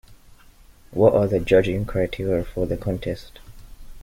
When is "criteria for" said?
1.85-2.65